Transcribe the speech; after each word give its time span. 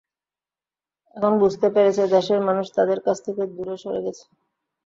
এখন 1.15 1.33
বুঝতে 1.41 1.67
পেরেছে 1.75 2.03
দেশের 2.15 2.39
মানুষ 2.47 2.65
তাদের 2.77 2.99
কাছ 3.05 3.17
থেকে 3.25 3.41
দূরে 3.49 3.75
সরে 3.77 4.01
গেছে। 4.05 4.25